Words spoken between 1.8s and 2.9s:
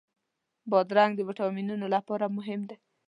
لپاره مهم دی.